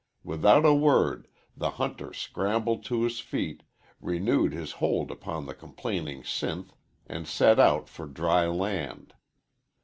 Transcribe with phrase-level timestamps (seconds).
[0.23, 3.61] Without a word the hunter scrambled to his feet,
[3.99, 6.73] renewed his hold upon the complaining Sinth,
[7.05, 9.13] and set out for dry land.